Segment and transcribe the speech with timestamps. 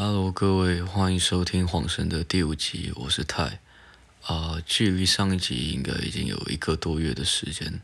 [0.00, 3.58] Hello，各位，欢迎收听《晃神》的第五集，我是泰。
[4.22, 7.80] 啊、距离上一集应该已经有一个多月的时间。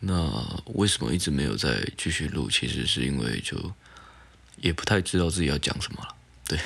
[0.00, 0.28] 那
[0.74, 2.50] 为什么一直没有再继续录？
[2.50, 3.72] 其实是因为就
[4.56, 6.16] 也不太知道自己要讲什么了。
[6.48, 6.58] 对，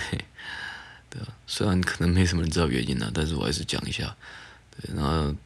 [1.10, 4.16] 对，虽然可能没什么人知道原因呢，但是我还是讲一下。
[4.70, 5.36] 对，那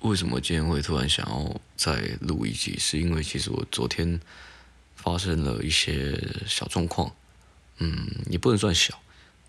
[0.00, 2.76] 为什么今天会突然想要再录一集？
[2.76, 4.20] 是因为其实我昨天
[4.96, 7.14] 发生了一些小状况。
[7.78, 9.00] 嗯，也不能算小，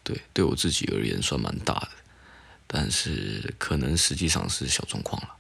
[0.04, 1.90] 对，对我自己而言算蛮大的，
[2.68, 5.36] 但是可能实际上是小状况了，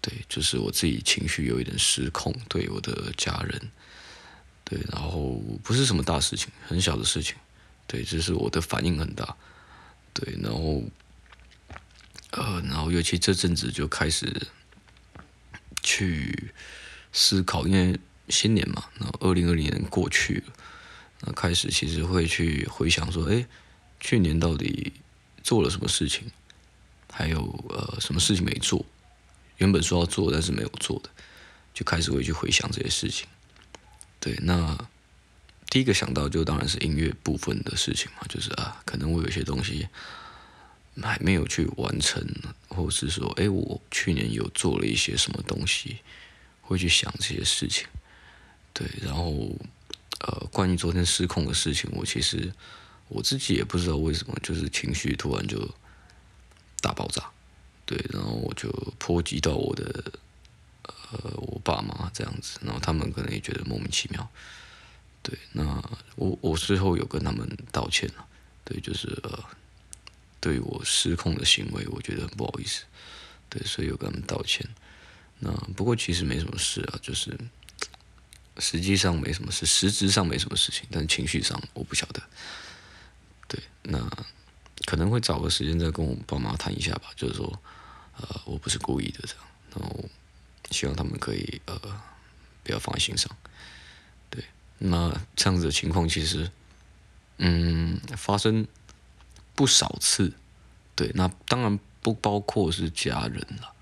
[0.00, 3.70] 对，就是我自己情绪有一点失控，对我的家人，
[4.64, 7.36] 对，然后不是什么大事情，很小的事情，
[7.86, 9.36] 对，就是我的反应很大，
[10.12, 10.82] 对，然后，
[12.30, 14.48] 呃，然后尤其这阵子就开始
[15.82, 16.52] 去
[17.12, 17.96] 思考，因为
[18.28, 20.52] 新年嘛，然后二零二零年过去了。
[21.26, 23.46] 那开始其实会去回想说，哎，
[23.98, 24.92] 去年到底
[25.42, 26.30] 做了什么事情，
[27.10, 28.84] 还有呃什么事情没做，
[29.56, 31.08] 原本说要做但是没有做的，
[31.72, 33.26] 就开始会去回想这些事情。
[34.20, 34.76] 对，那
[35.70, 39.88] 第一个想到就当然是音乐部分的事情嘛，就是啊，可能我有些东西
[41.00, 42.22] 还没有去完成，
[42.68, 46.00] 或是说，哎，我去年有做了一些什么东西，
[46.60, 47.86] 会去想这些事情。
[48.74, 49.56] 对，然后。
[50.26, 52.50] 呃，关于昨天失控的事情，我其实
[53.08, 55.68] 我自己也不知道为什么，就是情绪突然就
[56.80, 57.30] 大爆炸，
[57.84, 60.12] 对，然后我就波及到我的
[60.82, 64.26] 呃我爸妈这样子，然后他们可能也觉得莫名其妙，
[65.22, 65.62] 对，那
[66.16, 68.26] 我我最后有跟他们道歉了，
[68.64, 69.44] 对，就是呃
[70.40, 72.84] 对我失控的行为，我觉得很不好意思，
[73.50, 74.66] 对，所以有跟他们道歉，
[75.40, 77.38] 那不过其实没什么事啊，就是。
[78.58, 82.22] 实际上没什么事，实质上没什么事情，但情绪上我不晓得。
[83.48, 83.98] 对，那
[84.86, 87.60] 可能会找个时间再跟我爸妈谈一下吧，就是说，
[88.16, 89.44] 呃，我不是故意的这样，
[89.76, 90.04] 然后
[90.70, 91.78] 希望他们可以呃
[92.62, 93.30] 不要放在心上。
[94.30, 94.44] 对，
[94.78, 96.50] 那这样子的情况其实，
[97.38, 98.66] 嗯，发生
[99.54, 100.32] 不少次。
[100.96, 103.74] 对，那当然不包括是家人了。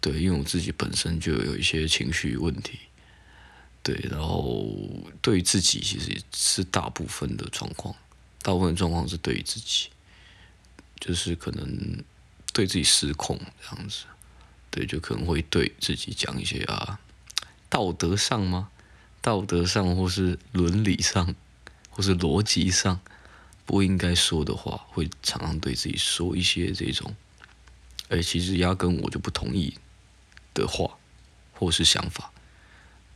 [0.00, 2.78] 对，因为我自己本身就有一些情绪问题。
[3.82, 4.66] 对，然后
[5.22, 7.94] 对于自己其实是大部分的状况，
[8.42, 9.88] 大部分的状况是对于自己，
[11.00, 12.04] 就是可能
[12.52, 14.04] 对自己失控这样子，
[14.70, 17.00] 对，就可能会对自己讲一些啊，
[17.70, 18.68] 道德上吗？
[19.22, 21.34] 道德上或是伦理上，
[21.88, 23.00] 或是逻辑上
[23.64, 27.14] 不应该说的话，会常常对自己说一些这种，
[28.08, 29.74] 哎，其实压根我就不同意
[30.52, 30.98] 的话，
[31.52, 32.30] 或是想法。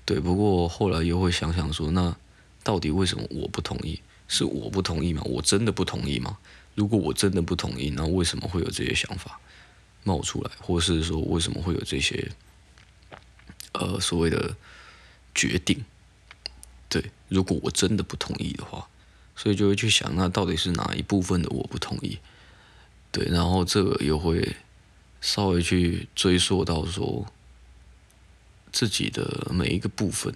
[0.04, 2.14] 对，不过后来又会想想说，那
[2.62, 4.00] 到底为什么我不同意？
[4.28, 5.22] 是我不同意吗？
[5.24, 6.38] 我真的不同意吗？
[6.74, 9.40] 如果我真的不同意，那为什么会有这些想法
[10.02, 10.50] 冒出来？
[10.60, 12.32] 或是说，为什么会有这些
[13.72, 14.56] 呃所谓的
[15.34, 15.84] 决定？
[16.88, 18.88] 对，如果我真的不同意的话，
[19.36, 22.18] 所以就会去想，那到底是哪一部分的我不同意？
[23.10, 24.56] 对，然后这个又会
[25.20, 27.26] 稍微去追溯到说。
[28.74, 30.34] 自己的每一个部分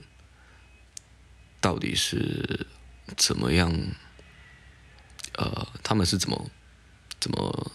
[1.60, 2.68] 到底是
[3.16, 3.76] 怎么样？
[5.32, 6.48] 呃，他们是怎么
[7.18, 7.72] 怎么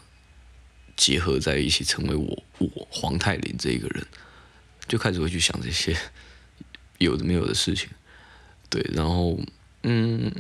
[0.95, 4.07] 结合在一起，成为我我黄泰林这一个人？
[4.87, 5.97] 就开始会去想这些
[6.97, 7.89] 有的没有的事情。
[8.69, 9.37] 对，然后
[9.81, 10.33] 嗯，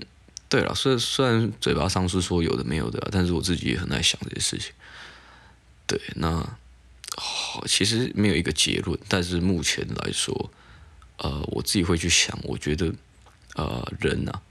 [0.47, 4.71] 对了，虽然虽然嘴巴上是说有的没有的，但是我自己也很爱想这些事情。
[5.85, 6.57] 对，那。
[7.15, 10.49] 好，其实没有一个结论，但是目前来说，
[11.17, 12.93] 呃，我自己会去想，我觉得，
[13.55, 14.41] 呃，人呐、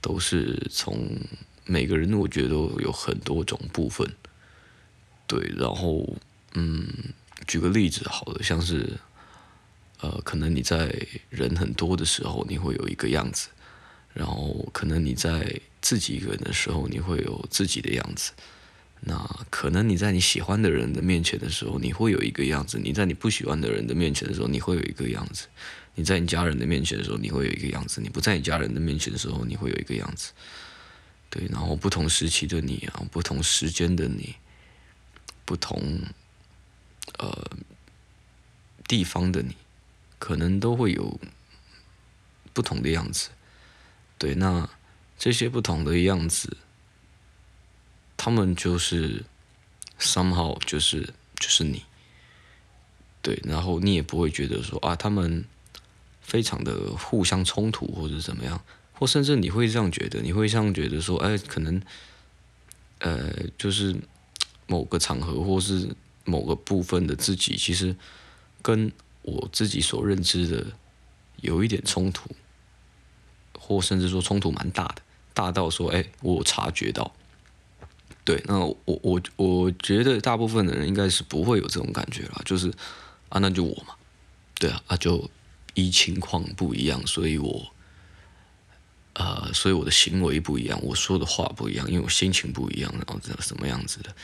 [0.00, 1.16] 都是从
[1.64, 4.08] 每个人，我觉得都有很多种部分，
[5.28, 6.16] 对，然后，
[6.54, 6.86] 嗯，
[7.46, 8.98] 举个例子，好了，像是，
[10.00, 13.48] 呃，可能你在人很多的时候，你会有一个样子，
[14.12, 18.32] 然后可能你在自己一个人的时候，你会有自己的样子。
[19.04, 19.18] 那
[19.50, 25.46] 可能你在你喜欢的人的面前的时候，你会有一个样子；你在你不喜欢的人的面前的时候，你会有一个样子；
[25.96, 30.30] 你在你家人的面前的时候，你会有一个样子；你不在你家人的面前的时候，你会有一个样子。
[31.28, 34.36] 对，然后不同时期的你啊，不同时间的你，
[35.44, 36.00] 不同
[37.18, 37.50] 呃
[38.86, 39.56] 地方的你，
[40.20, 41.18] 可能都会有
[42.52, 43.30] 不同的样子。
[44.16, 44.70] 对，那
[45.18, 46.56] 这些不同的样子。
[48.24, 49.24] 他们就是
[49.98, 51.82] somehow 就是就是你，
[53.20, 55.44] 对，然后你也不会觉得说啊，他们
[56.20, 61.82] 非常的互相冲突或者怎么样，或甚至你会这样觉得，你会这样觉得说，哎，可能，
[63.00, 63.96] 呃，就是
[64.68, 65.88] 某个场合或是
[66.24, 67.96] 某个部分的自己，其实
[68.62, 68.92] 跟
[69.22, 70.64] 我自己所认知的
[71.40, 72.30] 有一点冲突，
[73.58, 75.02] 或甚至说冲突蛮大的，
[75.34, 77.12] 大到说，哎，我察觉到。
[78.24, 82.68] 对，那我我我觉得大部分的人应该是不会有这种感觉啦，就是
[83.28, 83.96] 啊，那就我嘛，
[84.60, 85.28] 对啊，啊就
[85.74, 87.66] 一情况不一样，所以我，
[89.14, 94.14] 呃，所以我的行为不一样，我说的话不一样，因为我心情不一样，然后这什么样子的，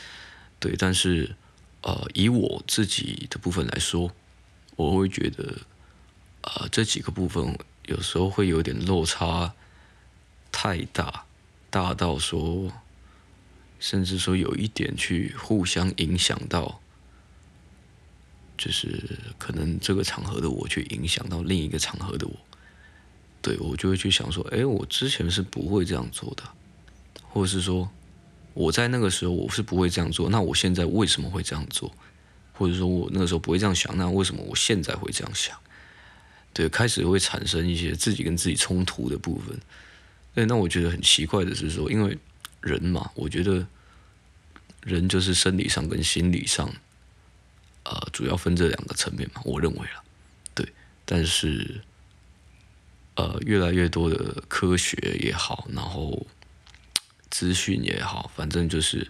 [0.59, 1.35] 对，但是
[1.81, 4.09] 呃，以我自己的部分来说，
[4.77, 5.57] 我会觉得，
[6.43, 9.53] 呃，这几个部分有时候会有点落差
[10.53, 11.25] 太大，
[11.69, 12.71] 大到说。
[13.79, 16.81] 甚至说有一点去互相影响到，
[18.57, 22.35] 就是可能这个场合的我去影响到另一个场合的我，
[23.41, 26.43] 对，我就会去想说，哎，我之前是不会这样做的，
[27.29, 27.89] 或者是说
[28.53, 31.89] 我在那个时候我是不会这样做，那我现在为什么会这样做？
[32.51, 35.57] 或者说我那个时候不会这样想，那为什么我现在会这样想？
[36.51, 39.57] 对，开始会产生一些自己跟自己冲突的部分。
[40.35, 42.17] 对，那我觉得很奇怪的是说，因为。
[42.61, 43.65] 人嘛，我觉得
[44.83, 46.73] 人就是生理上跟心理上，
[47.83, 49.41] 呃，主要分这两个层面嘛。
[49.45, 50.03] 我认为啦，
[50.53, 50.67] 对。
[51.05, 51.81] 但是，
[53.15, 56.27] 呃，越来越多的科学也好，然后
[57.29, 59.09] 资讯也好，反正就是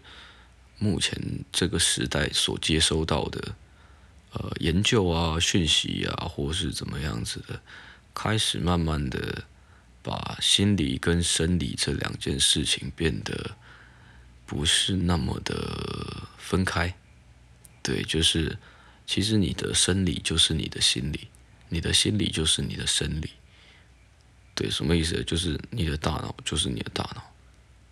[0.78, 1.20] 目前
[1.52, 3.56] 这个时代所接收到的，
[4.34, 7.62] 呃，研究啊、讯息啊，或是怎么样子的，
[8.14, 9.44] 开始慢慢的。
[10.02, 13.58] 把心理跟生理这两件事情变得
[14.46, 16.96] 不是那么的分开，
[17.84, 18.58] 对，就是
[19.06, 21.28] 其实你的生理就是你的心理，
[21.68, 23.32] 你的心理就是你的生理，
[24.56, 25.24] 对，什么意思？
[25.24, 27.34] 就是你的大脑就是你的大脑，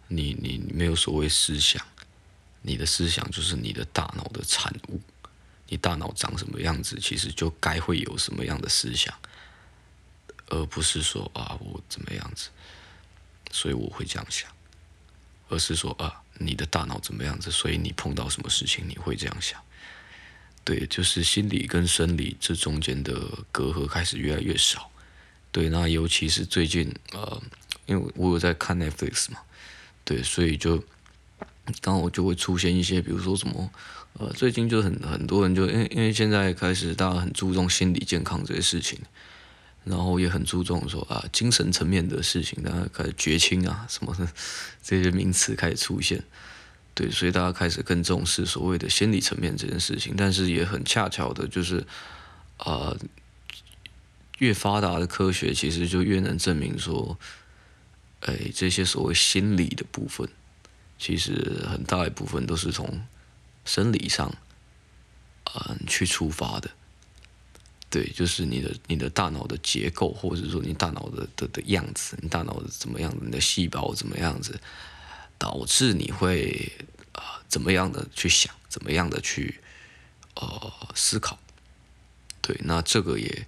[0.07, 1.86] 你你没有所谓思想，
[2.62, 5.00] 你的思想就是你的大脑的产物，
[5.68, 9.13] 你大脑长什么样子，其实就该会有什么样的思想。
[10.49, 12.49] 而不是说啊，我怎么样子，
[13.51, 14.49] 所以我会这样想，
[15.49, 19.61] 而是说啊，你的大脑怎么样子，所以你碰到什么事情你会这样想。
[20.63, 23.13] 对，就是心理跟生理这中间的
[23.51, 24.91] 隔阂开始越来越少。
[25.51, 27.41] 对，那尤其是最近呃，
[27.85, 29.39] 因为我有在看 Netflix 嘛，
[30.03, 30.83] 对，所以就
[31.79, 33.71] 刚好就会出现一些，比如说什么
[34.13, 38.99] 呃，最近就很很多人就因为因为现在开始大家很注重心理健康这些事情。
[39.89, 44.28] 然后也很注重说啊，精神层面的事情，大家开始觉青啊，什么的
[44.84, 46.22] 这些名词开始出现，
[46.94, 50.13] 对，所以大家开始更重视所谓的心理层面这件事情。
[50.18, 51.86] 但是也很恰巧的，就是、
[52.57, 52.98] 呃，
[54.39, 57.18] 越发达的科学其实就越能证明说，
[58.22, 60.28] 哎，这些所谓心理的部分，
[61.00, 63.06] 其实很大一部分都是从
[63.63, 64.36] 生理上
[65.56, 66.69] 嗯、去出发的。
[67.89, 74.60] 对，就是你的你的大脑的结构，或者说你大脑的的的样子，你大脑怎么样，你的细胞怎么样子，
[75.38, 76.69] 导致你会
[77.13, 79.62] 啊、怎么样的去想，怎么样的去
[80.36, 81.39] 呃思考。
[82.42, 83.48] 对，那这个也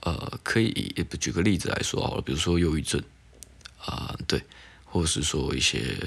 [0.00, 3.02] 呃可以也举个例子来说好了，比如说忧郁症
[3.84, 4.42] 啊、对，
[4.86, 5.98] 或者是说一些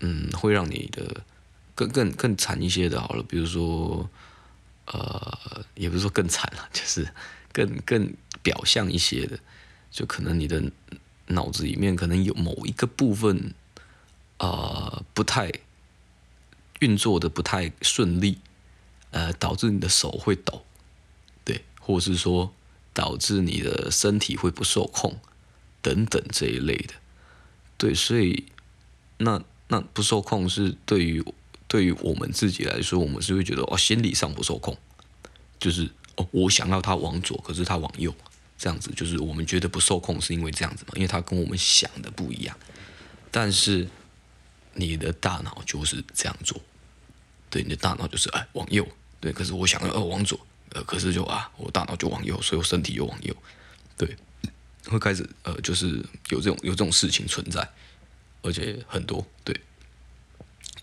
[0.00, 1.24] 嗯会让你的
[1.74, 4.06] 更更更惨一些的，好了，比如说。
[4.86, 7.12] 呃，也不是说更惨了， 就是
[7.52, 9.38] 更更表象一些的，
[9.90, 10.62] 就可能你的
[11.26, 13.52] 脑子里面可能有某一个部分，
[14.38, 15.50] 呃，不太
[16.80, 18.38] 运作的不太顺利，
[19.10, 20.64] 呃，导致你的手会抖，
[21.44, 22.52] 对，或者是说
[22.94, 25.18] 导致你的身体会不受控，
[25.82, 26.94] 等等这一类的，
[27.76, 28.44] 对，所以
[29.18, 31.24] 那那不受控是对于。
[31.68, 34.76] 对于我们自己来说，我们是会觉得哦，心理上不受控，
[35.58, 38.14] 就是哦，我想要他往左，可是他往右，
[38.56, 40.92] 这样子就是我们觉得不受控，是因为这样子嘛？
[40.94, 42.56] 因为他跟我们想的不一样。
[43.32, 43.88] 但是
[44.74, 46.60] 你的大脑就是这样做，
[47.50, 48.86] 对，你的大脑就是哎往右，
[49.20, 50.38] 对，可是我想要呃往左，
[50.70, 53.34] 呃，可是就啊，我大脑就往右，所以我身体又往右，
[53.98, 54.16] 对，
[54.86, 57.68] 会开始呃，就是有这种有这种事情存在，
[58.42, 59.60] 而且很多，对。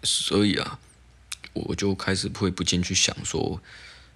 [0.04, 0.80] 所以啊，
[1.54, 3.62] 我就开始会不禁去想说，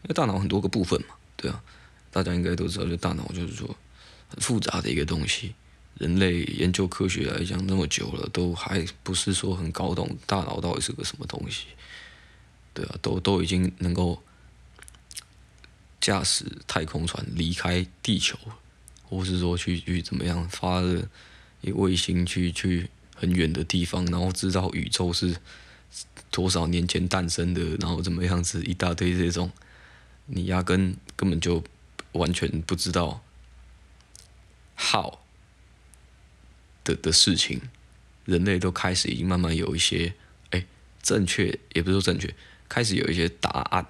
[0.04, 1.64] 因为大脑很多个部分嘛，对啊，
[2.12, 3.76] 大家应该都知道，就大脑就是说
[4.30, 5.56] 很复杂的一个东西。
[6.00, 11.66] 人类研究科学来讲那么久了，都还不是说很搞懂大脑到底是个什么东西，
[12.74, 14.22] 对啊，都都已经能够
[16.00, 18.38] 驾驶太空船离开地球，
[19.04, 21.10] 或是说去去怎么样发了
[21.62, 25.36] 一卫星去去很远的地方，然后知道宇宙是
[26.30, 29.52] 多少年前诞生的，然后怎么样子一大堆这种，
[30.26, 31.64] 你压根根本就
[32.12, 33.24] 完全不知道
[34.78, 35.20] how
[36.84, 37.62] 的的事情，
[38.26, 40.14] 人类都开始已经慢慢有一些
[40.52, 40.66] 哎
[41.02, 42.34] 正确，也不是说正确，
[42.70, 43.86] 开始有一些答案。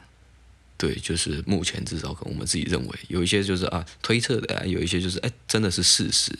[0.77, 6.31] 对，就是目前至少可能我们自己认为有一些就是啊推测的，有一些就是哎真的是事实，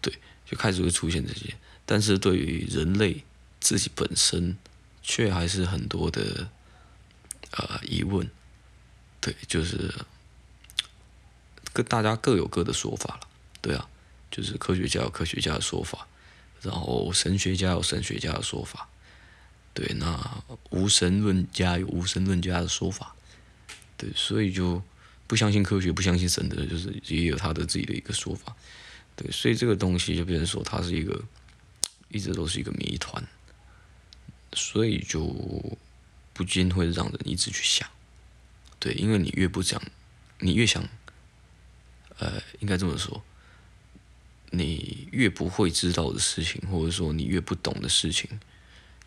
[0.00, 0.10] 对，
[0.46, 1.54] 就开始会出现这些。
[1.84, 3.22] 但是对于人类
[3.68, 4.56] 自己本身，
[5.02, 6.48] 却还是很多的
[7.50, 8.26] 呃疑问。
[9.20, 9.94] 对，就是
[11.74, 13.28] 各大家各有各的说法了。
[13.60, 13.86] 对啊，
[14.30, 16.08] 就是科学家有科学家的说法，
[16.62, 18.88] 然后神学家有神学家的说法。
[19.74, 23.14] 对，那无神论家有无神论家的说法。
[23.98, 24.82] 对，所以就
[25.26, 28.56] 不相信科学、不相信神的，就是也有他的自己的一个说法。
[29.14, 31.22] 对，所以这个东西就变成说，它是一个
[32.08, 33.22] 一直都是一个谜团，
[34.52, 35.26] 所以就
[36.32, 37.88] 不禁会让人一直去想。
[38.78, 39.82] 对，因为你越不讲，
[40.40, 40.88] 你越想，
[42.18, 43.22] 呃，应该这么说，
[44.50, 48.40] 你越不会知道的事情，或者说你越不懂的事情，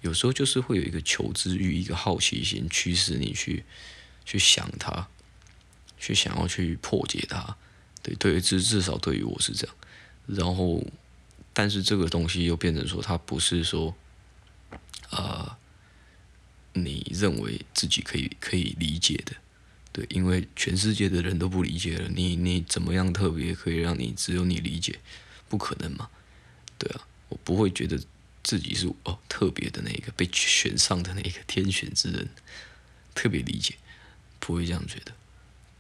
[0.02, 3.64] 有时候就是会有一个求知欲、一个好奇心驱使你去。
[4.24, 5.08] 去想它，
[6.00, 7.58] 去想要去破解它，
[8.04, 9.76] 对对，至至少对于我是这样。
[10.28, 10.86] 然后，
[11.52, 13.94] 但是这个东西又变成说，它不是说，
[15.12, 15.58] 啊、
[16.74, 19.36] 你认为自己可以可以理解的，
[19.92, 25.00] 对，因为全世界的人都不理解了，你你怎么样特别可以让你只有你理解？
[25.48, 26.10] 不可能嘛，
[26.78, 28.02] 对啊，我不会觉得
[28.42, 32.28] 自己是哦特别的那一个被选上的那一个 天选之人，
[33.14, 33.76] 特别理解。
[34.44, 35.12] 不会这样觉得，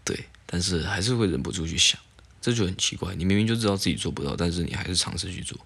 [0.05, 1.99] 对，但是还是会忍不住去想，
[2.39, 3.15] 这就很奇怪。
[3.15, 5.57] 你明明就知道自己做不到，但是你还是尝试去做，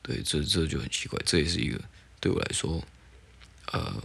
[0.00, 1.20] 对，这这就很奇怪。
[1.26, 1.80] 这也是一个
[2.20, 2.80] 对我来说，
[3.76, 4.02] 呃，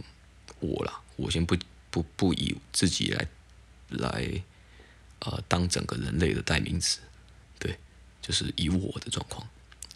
[0.59, 1.55] 我啦，我先不
[1.89, 3.25] 不不以自己来
[3.89, 4.43] 来，
[5.19, 6.99] 呃，当整个人类的代名词，
[7.57, 7.77] 对，
[8.21, 9.47] 就是以我的状况。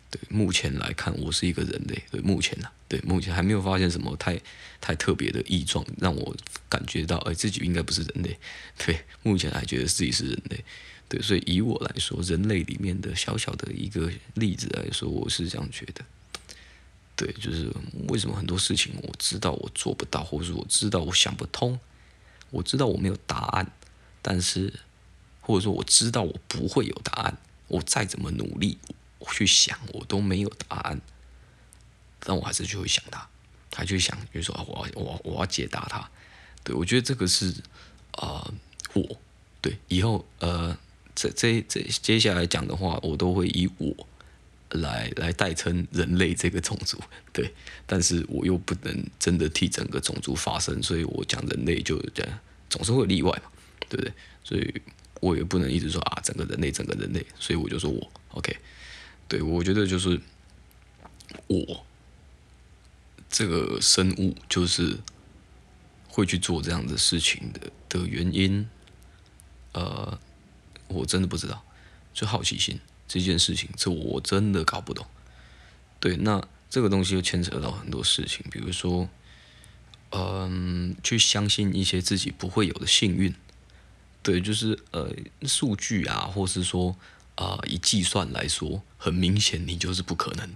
[0.10, 2.02] 对，目前来看，我是一个人类。
[2.10, 4.40] 对，目前呢、对，目前还没有发现什么太
[4.80, 6.34] 太特别的异状，让我
[6.70, 8.40] 感觉到，哎，自己应该不是人类。
[8.80, 10.64] 对，目前还觉得自己是人类。
[11.10, 16.06] 对，所以以我来说，人类里面的小小的一个例子来说，我是这样觉得。
[17.16, 17.72] 对，就是
[18.10, 21.80] 为什么很多事情我知道我做不到，或者我知道我想不通，
[22.52, 23.72] 我知道我没有答案，
[24.22, 24.74] 但是
[25.42, 28.78] 或者说我知道我不会有答案，我再怎么努力。
[29.32, 31.02] 去想，我都没有答案，
[32.20, 33.28] 但我还是就会想他，
[33.72, 36.08] 他就想，比如说我要我我要解答他，
[36.64, 37.50] 对，我觉得这个是
[38.12, 38.54] 啊、呃，
[38.94, 39.18] 我
[39.62, 40.78] 对以后呃
[41.16, 44.08] 这这这接下来讲的话，我都会以我
[44.76, 47.00] 来来代称人类这个种族，
[47.34, 47.54] 对，
[47.86, 52.40] 但是我又不能真的替整个种族发声，所以我讲人类就这样，
[52.70, 53.52] 总是会有例外嘛，
[53.90, 54.14] 对不对？
[54.44, 54.82] 所以
[55.22, 58.56] 我也不能一直说啊，整个人类，整个人类，所以我就说我 OK。
[59.28, 60.22] 对，我觉得就是
[61.48, 61.84] 我
[63.30, 64.98] 这个生物就是
[66.08, 68.70] 会去做这样的事情的的原因，
[69.74, 70.20] 呃，
[70.88, 71.66] 我真的不知道，
[72.14, 75.06] 就好奇心这件事情，这我真的搞不懂。
[76.00, 79.10] 对，那这个东西又牵扯到很多事情，比如说，
[80.12, 83.34] 嗯、去相信一些自己不会有的幸运，
[84.22, 85.12] 对，就是呃，
[85.44, 86.96] 数据啊，或是说。
[87.38, 90.50] 啊、以计算来说，很明显你就是不可能，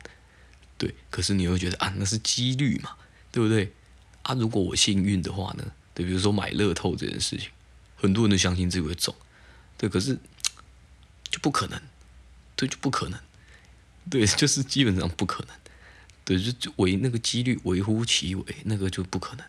[0.77, 0.95] 对。
[1.09, 2.91] 可是你会觉得啊，那是几率嘛，
[3.33, 3.73] 对不对？
[4.21, 5.73] 啊，如果我幸运的话呢？
[5.93, 7.49] 对，比如说买乐透这件事情，
[7.97, 9.13] 很多人都相信自己会中，
[9.77, 9.89] 对。
[9.89, 10.17] 可是
[11.29, 11.81] 就不可能，
[12.59, 13.19] 对，就不可能，
[14.09, 15.55] 对， 就是基本上不可能，
[16.25, 19.45] 对，就就为那个几率微乎其微，那个就不可能。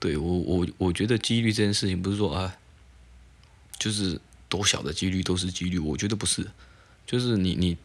[0.00, 2.56] 对我我我觉得几率这件事情不是说啊，
[3.78, 4.20] 就是。
[4.50, 6.50] 多小的几率都是几率，我觉得不是，
[7.06, 7.76] 就是你你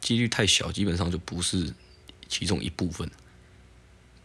[0.00, 1.74] 几率太小，基本上就不是
[2.28, 3.10] 其中一部分。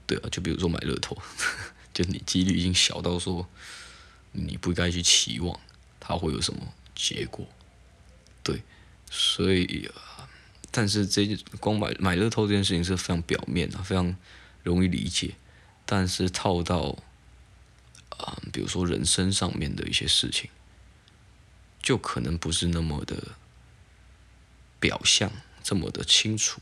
[0.06, 1.18] 对啊，就比如说买乐透，
[1.96, 3.50] 就你几率已经小到说
[4.32, 5.60] 你不该去期望
[6.00, 7.48] 它会有什么结果。
[8.44, 8.62] 对，
[9.10, 10.28] 所以啊，
[10.72, 14.16] 但是这光买买乐透这件事情是非常表面的，非常
[14.64, 15.36] 容易理解，
[15.86, 16.98] 但是套到
[18.10, 20.50] 啊，比如说人生上面的一些事情。
[21.80, 23.16] 就可能不是那么的
[24.78, 25.32] 表象
[25.64, 26.60] 这么的清楚，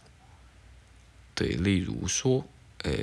[1.34, 2.46] 对，例如说，
[2.84, 2.94] 呃，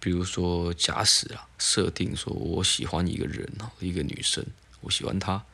[0.00, 4.44] 比如说假使啊，设定说我喜欢一个人啊，一个女生，
[4.80, 5.44] 我喜欢她，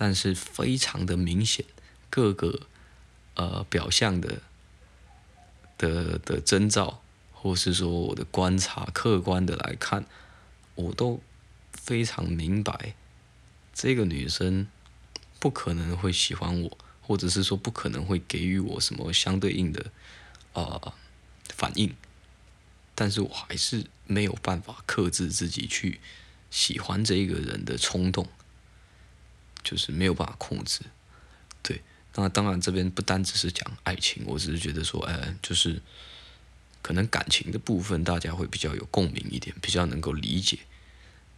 [0.00, 1.62] 但是非常的明显，
[2.08, 2.66] 各个
[3.34, 4.40] 呃表象的
[5.76, 7.02] 的的征兆，
[7.34, 10.06] 或是说我的观察，客观的来看，
[10.74, 11.20] 我都
[11.74, 12.94] 非常明白，
[13.74, 14.66] 这个女生
[15.38, 19.92] 不可能会喜欢我，或者是说不可能会给予我什么相对应的、
[20.54, 20.94] 呃、
[21.50, 21.94] 反应，
[22.94, 26.00] 但是我还是没有办法克制自己去
[26.50, 28.26] 喜欢这个人的冲动。
[29.62, 30.80] 就是没有办法控制，
[31.62, 31.80] 对。
[32.16, 35.80] 那当然，这边不单只是讲爱情，我只是觉得说，哎，就是
[36.82, 40.58] 可能感情的部分，大家会比较有共鸣一点，比较能够理解，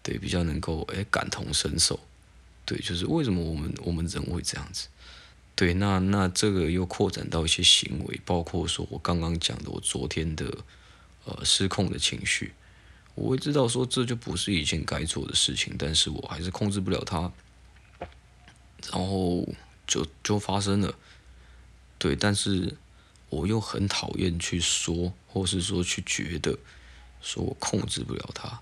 [0.02, 2.00] 对，比较能够哎感同身受，
[2.64, 4.88] 对，就是为什么我们我们人会这样子，
[5.54, 5.74] 对。
[5.74, 10.56] 那那这个又扩展到一些行为，包括说我刚刚讲的，我昨天的
[11.26, 12.54] 呃失控的情绪，
[13.14, 17.30] 我会知道说这就不是一件该做的事情，但是我还是控制不了它。
[18.90, 19.46] 然后
[19.86, 20.94] 就就发生了，
[21.98, 22.76] 对，但是
[23.28, 26.58] 我又很讨厌去说，或是说去觉得，
[27.20, 28.60] 说我控制不了他，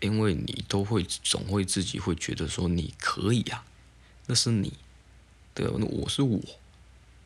[0.00, 3.64] 因为你都会总会自己会觉得说你可以啊，
[4.26, 4.74] 那是你，
[5.52, 6.40] 对，那我是我，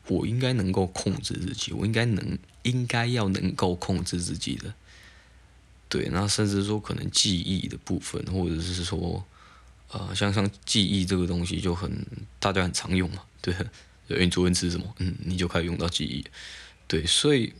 [0.07, 4.73] 我应该能够控制自己，我应该能应该要能够控制自己的，
[5.87, 9.23] 对，那甚至说可能记忆的部分，或者是说。
[9.91, 12.05] 呃，像像记忆这个东西就很
[12.39, 13.51] 大家很常用嘛，对，
[14.07, 16.23] 因为你昨天吃什么，嗯，你就开始用到记忆，
[16.87, 17.51] 对，所以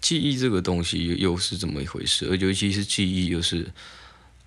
[0.00, 3.70] 记忆这个东西又是这么一回事，而尤其是记忆又是，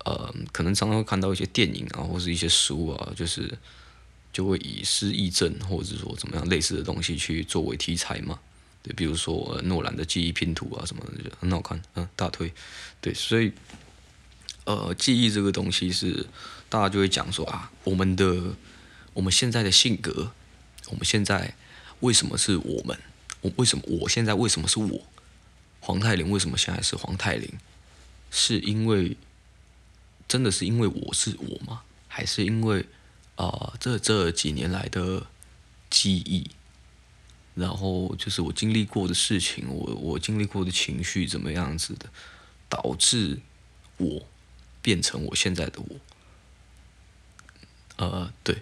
[0.04, 3.58] 呃，可能常常会看到一些电影啊，或是一些书啊，就是
[4.30, 8.38] 就会以失忆症或者说怎么样类似的东西去作为题材嘛，
[8.82, 12.52] 对，比如说诺兰的记忆拼图啊什么的，很好看，嗯，大推，
[13.00, 13.50] 对，所以
[14.64, 16.26] 呃，记忆这个东西是。
[16.72, 18.56] 大家就会讲说啊，我们的
[19.12, 20.32] 我们现在的性格，
[20.88, 21.52] 我们现在
[22.00, 22.98] 为什么是我们？
[23.42, 25.02] 我为什么我现在为什么是我？
[25.80, 27.46] 黄泰林为什么现在是黄泰林？
[28.30, 29.18] 是因为
[30.26, 31.82] 真的是因为我是我吗？
[32.08, 32.86] 还是因为
[33.36, 35.26] 啊、这这几年来的
[35.90, 36.50] 记忆，
[37.54, 42.08] 然后就是我经历过的事情，我我经历过的情绪怎么样子的，
[42.70, 43.40] 导致
[43.98, 44.22] 我
[44.80, 45.96] 变成我现在的我？
[48.02, 48.56] 呃，对，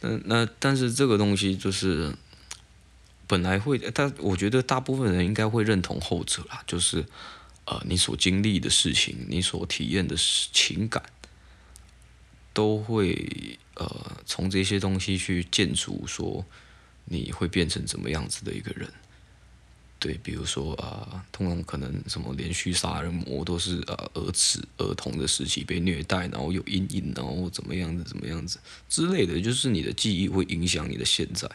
[0.00, 2.14] 那那但是这个东西就是
[3.26, 7.04] 本来会，但我觉得大部分人应该会认同后者啦，就是
[7.64, 11.02] 呃，你所经历的事情，你所体验的情感，
[12.52, 16.44] 都会呃从这些东西去建筑说
[17.06, 18.88] 你会变成怎么样子的一个人。
[19.98, 28.58] 对，比如说啊、通常可能什么连续杀人魔都是啊、呃，儿子儿童的时期被虐待，然后有阴影，然后怎么样子怎么样子
[28.90, 31.50] 之类的，就是你的记忆会影响你的现在。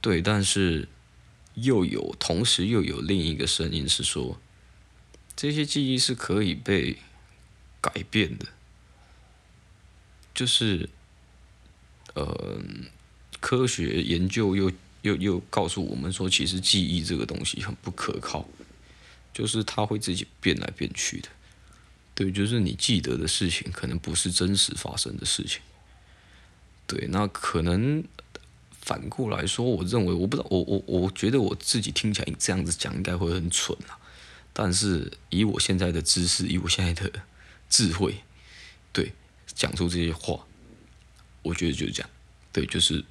[0.00, 0.88] 对，但是
[1.54, 4.40] 又有同时又有另一个声音是说，
[5.36, 6.96] 这些记忆是可以被
[7.82, 8.46] 改变的，
[10.32, 10.88] 就是
[12.14, 12.58] 呃，
[13.38, 14.72] 科学研究又。
[15.04, 18.48] 又又告诉我们说，其实记忆这个东西很不可靠，
[19.34, 21.28] 就是它会自己变来变去的。
[22.14, 25.60] 对，就是你记得的事情，可能不是真实发生的事情。
[26.86, 28.02] 对，那可能
[28.80, 33.98] 反过来说，我认为，我不知道，我我我觉得我自己听起来这样子讲应该会很蠢啊。
[34.54, 37.12] 但是以我现在的知识，以我现在的
[37.68, 38.22] 智慧，
[38.90, 39.12] 对，
[39.54, 40.46] 讲出这些话，
[41.42, 42.08] 我觉得就是这样。
[42.50, 43.04] 对，就是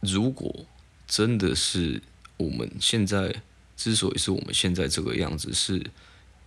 [0.00, 0.66] 如果。
[1.12, 2.00] 真的是
[2.38, 3.42] 我们现在
[3.76, 5.90] 之所以是我们现在这个样子，是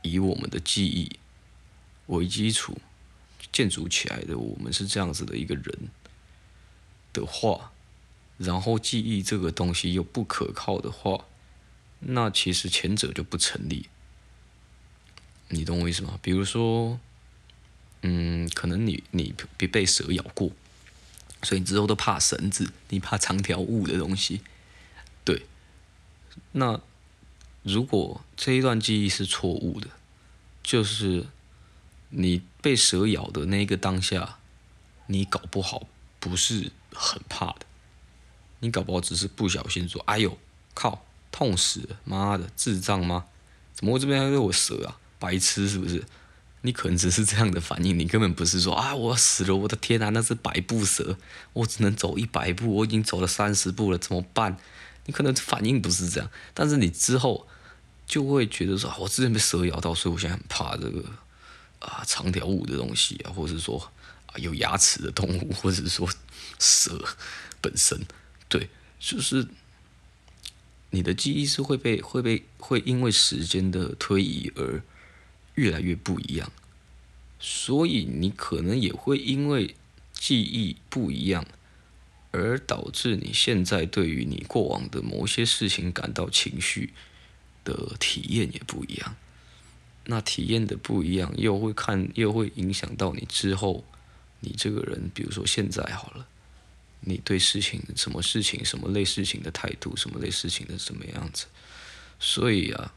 [0.01, 1.19] 以我们的记忆
[2.08, 2.75] 为基础
[3.51, 4.36] 建筑起来的。
[4.36, 5.89] 我们是这样子的一个人
[7.13, 7.73] 的话，
[8.39, 11.25] 然后记忆这个东西又不可靠的话，
[11.99, 13.88] 那其实前者就不成立。
[15.49, 16.17] 你懂我意思吗？
[16.23, 16.99] 比如说，
[18.01, 20.49] 嗯，可能你你别被蛇咬过，
[21.43, 24.41] 所以你之后都怕绳子，你怕长条物的东西。
[26.54, 26.80] 那
[27.63, 29.88] 如果这一段记忆是错误的，
[30.63, 31.26] 就是
[32.10, 34.38] 你被蛇咬的那个当下，
[35.08, 35.88] 你搞不好
[36.19, 37.65] 不是很怕的，
[38.60, 40.38] 你搞不好只是不小心说：“哎呦，
[40.74, 43.26] 靠，痛死了，妈的，智障吗？
[43.74, 44.98] 怎么会这边还有蛇啊？
[45.19, 46.04] 白痴是不是？”
[46.62, 51.15] 你可能只是这样的反应，你根本不是说：“啊，我死了，我的天啊，那是百步蛇，
[51.54, 54.58] 我只能走一百步，我已经走了三十步了，怎么办？”
[55.06, 57.48] 你可能反应不是这样，但是你之后
[58.08, 61.04] 就会觉得说，我之前被蛇咬到，所以我现在很怕这个
[61.80, 63.91] 啊长条物的东西啊，或者是说
[64.26, 66.10] 啊有牙齿的动物，或者是说
[66.60, 67.04] 蛇
[67.62, 68.06] 本身，
[68.48, 69.48] 对，就是
[70.89, 74.82] 你的记忆是会被会被会因为时间的推移而
[75.56, 76.52] 越来越不一样，
[77.39, 79.76] 所以你可能也会因为
[80.13, 81.46] 记忆不一样，
[82.36, 86.93] 而导致你现在对于你过往的某些事情感到情绪
[87.63, 89.15] 的体验也不一样。
[90.08, 93.84] 那体验的不一样，又会看，又会影响到你之后，
[94.41, 96.28] 你这个人，比如说现在好了，
[97.00, 101.48] 你对事情、什么事情、什么类事情的态度，什么类事情的什么样子。
[102.19, 102.93] 所以啊，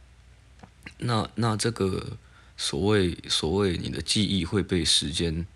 [0.99, 2.19] 那那这个
[2.57, 5.47] 所谓所谓你的记忆会被时间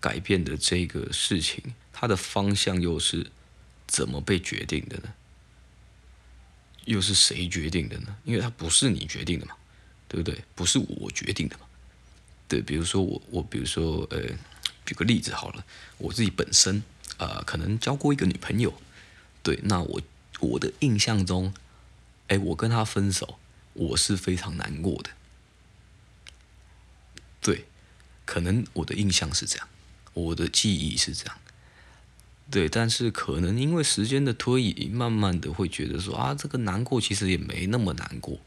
[0.00, 3.30] 改变的这个事情，它的方向又是
[3.86, 5.14] 怎么被决定的呢？
[6.84, 8.16] 又是谁决定的呢？
[8.24, 9.54] 因为它不是你决定的嘛。
[10.10, 10.42] 对不对？
[10.54, 11.66] 不是我决定的嘛？
[12.48, 14.22] 对，比如说我，我比如说，呃，
[14.86, 15.62] 举个例子好了，
[15.98, 16.82] 我自己本身
[17.18, 18.72] 啊、可能交过一个女朋友，
[19.42, 20.00] 对，那我
[20.40, 21.52] 我的印象中，
[22.28, 23.38] 哎，我跟她分手，
[23.74, 25.10] 我是非常难过的，
[27.42, 27.66] 对，
[28.24, 29.68] 可能我的印象是这样，
[30.14, 31.38] 我的记忆是这样，
[32.50, 38.38] 对，但是可能因为时间的推移，慢慢的会觉得说啊，这个难过其实也没那么难过。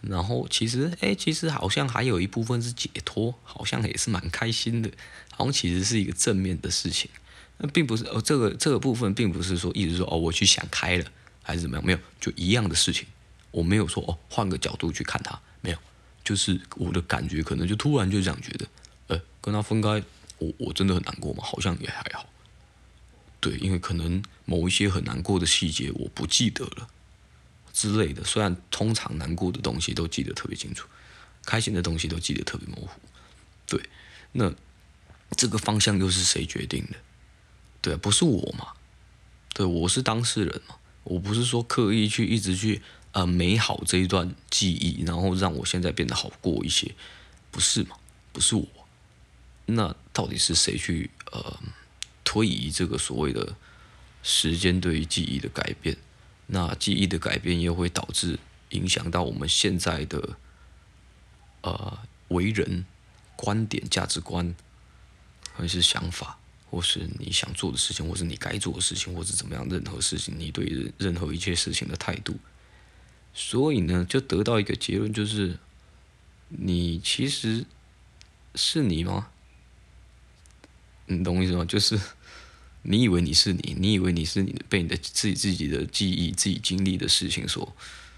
[0.00, 4.90] 然后其实，哎，其实好像还有一部分是解脱，好像也是蛮开心的，
[5.30, 7.10] 好像其实是一个正面的事情。
[7.58, 11.04] 那并不是哦，这个这个部分并不是说一直说哦，我去想开了
[11.42, 13.06] 还是怎么样，没有，就一样的事情。
[13.50, 15.76] 我没有说哦，换个角度去看它，没有，
[16.24, 18.66] 就是我的感觉可能就突然就这样觉得，
[19.08, 20.02] 呃，跟他分开，
[20.38, 21.44] 我我真的很难过吗？
[21.44, 22.29] 好像也还好。
[23.40, 26.88] 对，因为可能某一些很难过的细节我不记得了。
[27.72, 30.86] 之类的，虽然通常难过的东西都记得特别清楚，
[31.46, 33.00] 开心的东西都记得特别模糊。
[33.66, 33.80] 对，
[34.32, 34.52] 那
[35.36, 36.96] 这个方向又是谁决定的？
[37.80, 38.72] 对，不是我嘛？
[39.54, 40.74] 对，我是当事人嘛？
[41.04, 46.94] 我不是说刻意去一直去呃美好这一段记忆，然后让我现在变得好过一些，
[47.50, 47.96] 不是嘛？
[48.32, 48.66] 不是我。
[49.66, 51.58] 那到底是谁去呃
[52.30, 53.56] 推移这个所谓的
[54.22, 55.96] 时间对于记忆的改变？
[56.46, 58.38] 那记忆的改变又会导致
[58.68, 60.36] 影响到我们现在的
[61.62, 62.86] 呃为人
[63.34, 64.54] 观点、价值观，
[65.56, 66.38] 或是想法，
[66.70, 72.38] 或是你想做的事情，或是你该做的事情，或是怎么样，任何事情，你对任何一切事情的态度。
[73.34, 75.58] 所以呢，就得到一个结论，就是
[76.46, 77.66] 你其实
[78.54, 79.32] 是你吗？
[81.06, 81.64] 你懂我意思吗？
[81.64, 81.98] 就是。
[82.82, 87.76] 你以为你是你，你以为你是你被你的自己自己的记忆、自己经历的事情所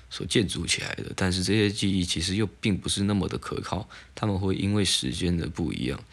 [0.09, 6.05] 所建筑起来的，但是这些记忆其实又并不是那么的可靠，他们会因为时间的不一样，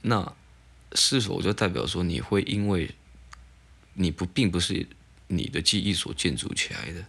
[0.00, 0.34] 那
[0.94, 2.94] 是否就代表说你会因为
[3.92, 4.86] 你不并不是
[5.26, 7.04] 你的记忆所建筑起来的，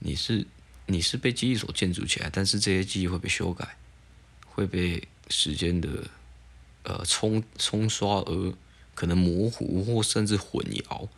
[0.00, 0.44] 你是
[0.86, 3.76] 你是被记忆所建筑起来，但是这些记忆会被修改，
[4.46, 6.10] 会被时间的
[6.82, 8.52] 呃冲冲刷而。
[8.94, 11.08] 可能模糊或甚至混淆，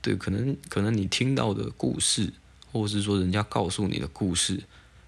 [0.00, 2.32] 对，可能可能你听到的故事，
[2.72, 4.62] 或者是说人家告诉你的故事，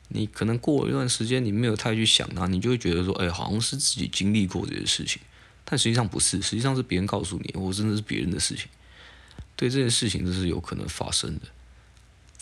[0.09, 5.23] 你可能过了一段时间，你没有太去想它，你就会觉得说，哎，好像是自己经历过这些事情，
[5.65, 8.67] 但实际上不是，实际上是别人告诉你，或真的是别人的事情，
[9.57, 11.47] 对，这件事情这是有可能发生的，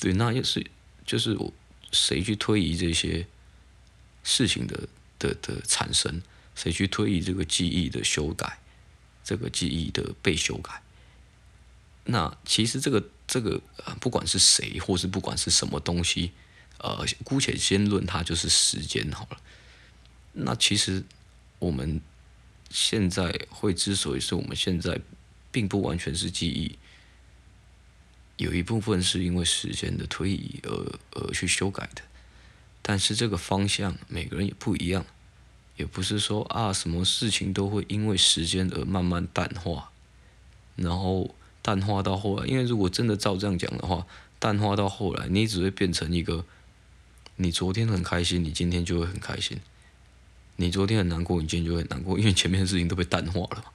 [0.01, 0.67] 对，那也是
[1.07, 1.53] 就是我
[1.93, 3.27] 谁去推移这些
[4.25, 6.21] 事情的的的产生，
[6.55, 8.59] 谁去推移这个记忆的修改。
[9.23, 10.83] 这个记忆的被修改，
[12.05, 16.33] 那其实这个这个呃，不管是谁，或是不管是什么东西，
[16.79, 19.41] 呃，姑且先论它就是时间好了。
[20.33, 21.05] 那其实
[21.59, 22.01] 我们
[22.71, 25.01] 现在会之所以是我们现在，
[25.53, 26.79] 并不完全是记忆，
[28.37, 32.03] 有一部分是因为时间的推移而而去修改的，
[32.81, 35.05] 但是这个方向每个人也不一样。
[35.81, 39.91] 也不是说啊，什么事情都会因为时间而慢慢淡化，
[40.77, 44.07] 然后淡化到后来，因为如果真的照这样讲的话，
[44.39, 46.45] 淡化到后来，你只会变成一个，
[47.37, 49.57] 你昨天很开心，你今天就会很开心；
[50.57, 53.71] 你昨天很难过，你今天就会难过，因为前面的事情都被淡化了嘛。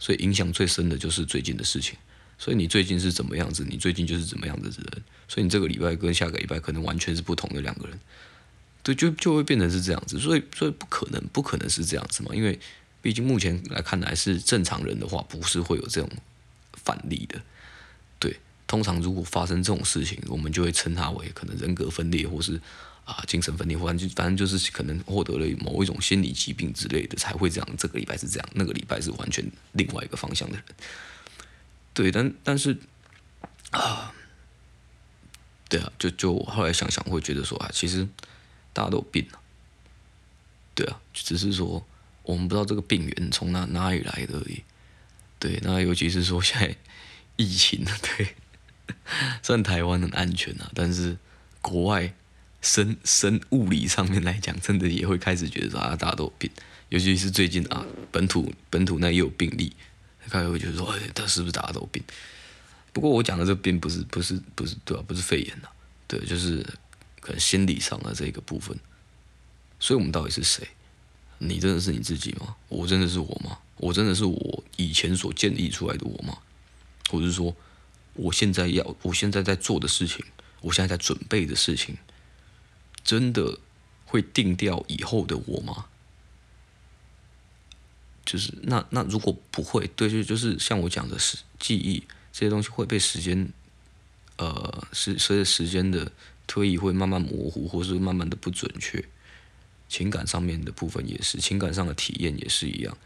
[0.00, 1.96] 所以影响最深的就是最近的事情。
[2.36, 5.04] 所以你最近是怎么样子，你最近就是怎么样子的人。
[5.28, 8.00] 所以你这个礼拜跟下个礼拜可能完全是不同的两个人。
[8.84, 12.60] 对，就就会变成是这样子，所以所以不可能，不可能是这样子嘛，因为
[13.00, 16.10] 毕竟目前来看来是正常人的话，不是会有这种
[16.72, 17.40] 反例的。
[18.18, 22.60] 对，通常如果发生这种事情，我们就会称它为可能人格分裂，或是
[23.06, 27.68] 啊精神分裂，或者就反正就是可能获得了某一种心理疾病之类的才会这样。
[27.78, 29.42] 这个礼拜是这样，那个礼拜是完全
[29.72, 30.64] 另外一个方向的人。
[31.94, 32.76] 对，但但是
[33.70, 34.12] 啊，
[35.70, 38.06] 对啊，就就后来想想会觉得说啊，其实
[38.74, 39.40] 大家都有病啊。
[40.74, 41.86] 对啊，只是说
[42.22, 44.62] 我们不知道这个病源从哪哪里来的而已。
[45.38, 46.76] 对，那尤其是说现在
[47.36, 48.34] 疫情，对，
[49.42, 51.16] 虽然台湾很安全啊，但是
[51.62, 52.12] 国外
[52.60, 56.50] 生生物理上面来讲，真的也会开始觉得说啊，大家都有病，
[56.88, 59.72] 尤其是最近啊，本土本土那也有病例。
[60.30, 62.02] 开始会觉得说，哎，他是不是大家都有病？
[62.94, 65.04] 不过我讲的这个病不是不是不是对啊？
[65.06, 65.68] 不是肺炎呐，
[66.08, 66.66] 对，就是
[67.24, 68.78] 可能心理上的这个部分。
[69.80, 70.68] 所以，我们到底是谁？
[71.38, 72.54] 你真的是你自己吗？
[72.68, 73.58] 我真的是我吗？
[73.78, 76.38] 我真的是我以前所建立出来的我吗？
[77.10, 77.56] 或者是说，
[78.12, 80.24] 我现在要，我现在在做的事情，
[80.60, 81.96] 我现在在准备的事情，
[83.02, 83.58] 真的
[84.04, 85.86] 会定掉以后的我吗？
[88.24, 93.52] 就是那那如果不会，对，就就是像我讲的是记忆这些东西会被时间，
[94.36, 96.10] 呃，是随着时间的
[96.46, 99.04] 推移会慢慢模糊，或是慢慢的不准确。
[99.88, 102.96] 情感上面的部分也是，情感上的体验也是一样。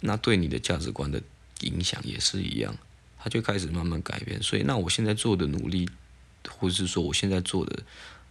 [0.00, 1.20] 那对你的价值观的
[1.60, 2.76] 影响也是一样，
[3.18, 4.42] 它就开始慢慢改变。
[4.42, 5.88] 所以，那我现在做的努力，
[6.48, 7.82] 或是说我现在做的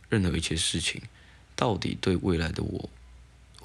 [0.09, 1.01] 任何一切事情，
[1.55, 2.89] 到底对未来的我？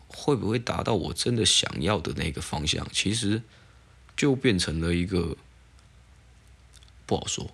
[0.08, 2.88] 会不会达到我真的想要的那个方向？
[2.92, 3.42] 其实
[4.16, 5.36] 就变成了一个
[7.04, 7.50] 不好说。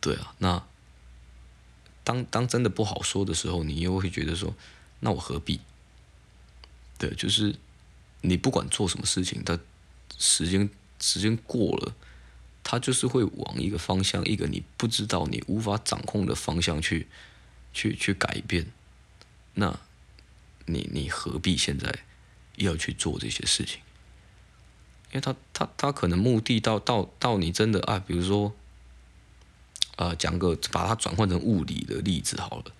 [0.00, 0.64] 对啊，那
[2.04, 4.54] 当当真的不好说的时候，你又会觉得说，
[5.00, 5.60] 那我何必？
[6.98, 7.56] 对，就是
[8.22, 9.58] 你不管做什么事情，它
[10.18, 10.68] 时间
[11.00, 11.94] 时间过了，
[12.62, 17.06] 它就是会往一个方向，一个你不知道、你无法掌控的方向去
[17.72, 18.66] 去去改变。
[19.54, 19.78] 那。
[20.70, 22.00] 你你何必现在
[22.56, 23.80] 要去做这些事情？
[25.10, 28.54] 因为他他他可能目的到到到你真的啊，比如说，
[29.98, 32.72] 呃，讲个把它转换成物理的例子好了，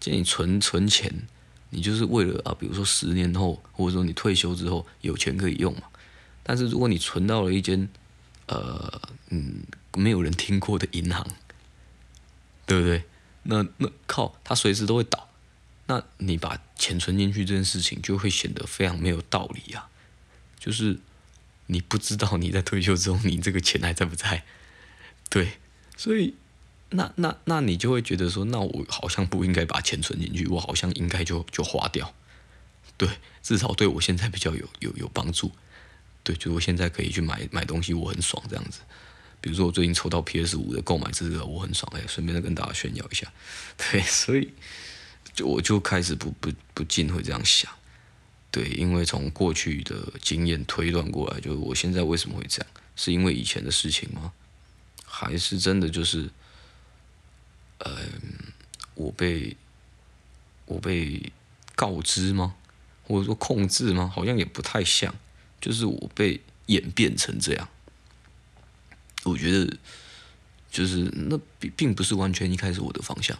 [0.00, 1.12] 建议你存存钱，
[1.68, 5.82] 你就是为了啊，比如说十年后或者说你退休之后有钱可以用嘛。
[6.42, 7.86] 但是如果你存到了一间
[8.46, 9.62] 呃嗯
[9.94, 11.26] 没有人听过的银行，
[12.64, 13.04] 对不对？
[13.42, 15.28] 那那靠，它随时都会倒。
[15.86, 19.90] 那你把钱存进去这件事情就会显得非常没有道理啊！
[20.58, 20.98] 就是
[21.66, 24.44] 你不知道你在退休之后你这个钱还在不在？
[25.28, 25.58] 对，
[25.96, 26.34] 所以
[26.92, 32.14] 那那那你就会觉得说，那我好像不应该把钱存进去，我好像应该就就花掉。
[32.96, 33.08] 对，
[33.42, 35.50] 至少对我现在比较有有有帮助。
[36.22, 38.80] 对，就我现在可以去买买东西，我很爽这样子。
[39.40, 43.32] 比如说我最近抽到 PS 五的购买资格，我很爽哎，顺便再跟大家炫耀一下。
[43.76, 44.52] 对，所以。
[45.34, 47.72] 就我就开始不不不禁会这样想，
[48.50, 54.30] 对，因为从过去的经验推断过来，就是我现在为什么会这样，是因为以前的事情吗？
[55.06, 56.28] 还是真的就是，
[57.84, 57.90] 呃，
[58.94, 59.56] 我被
[60.66, 61.32] 我被
[61.74, 62.54] 告知吗？
[63.04, 64.10] 或者说控制吗？
[64.14, 65.14] 好像也不太像，
[65.60, 67.68] 就是我被演变成这样。
[69.24, 69.76] 我觉得
[70.70, 73.36] 就是那并并不是完全一开始我的方向。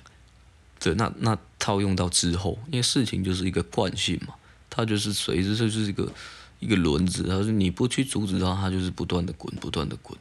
[0.80, 4.34] 对，那那套用到之后，因为事情就是一个惯性嘛，
[4.68, 6.12] 它就是随着这就是一个
[6.58, 10.18] 一个轮子，它是你不去阻止它，它就是不断的滚，不断的滚。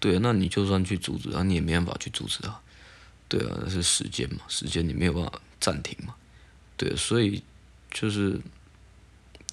[0.00, 2.60] 对，那你就算去阻止它，你也没办法去阻止它。
[3.30, 6.14] 对啊，那是时间嘛，时间你没有办法暂停嘛。
[6.76, 7.42] 对，所以
[7.92, 8.40] 就是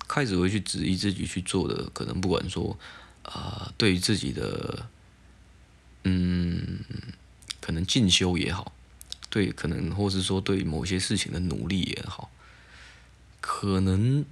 [0.07, 2.77] 开始会去质疑自己去做的，可能不管说
[3.21, 4.89] 啊、对于自己的
[6.03, 6.79] 嗯，
[7.61, 8.73] 可能进修也好。
[9.29, 12.31] 对，可能或是说对某些事情的努力也好，
[13.41, 14.25] 可能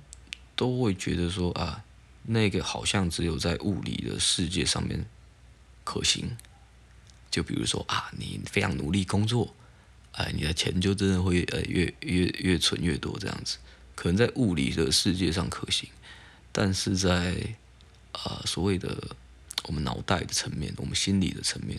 [0.56, 1.84] 都会觉得说啊，
[2.24, 5.06] 那个好像只有在物理的世界上面
[5.84, 6.36] 可行。
[7.36, 9.54] 就比如说啊，你非常努力工作，
[10.14, 13.58] 哎，你的钱就真的会呃越越越存越多这样子。
[13.94, 15.90] 可能在物理的世界上可行，
[16.54, 17.36] 但是在
[18.14, 19.18] 啊所谓的
[19.64, 21.78] 我们脑袋的层面、我们心理的层面、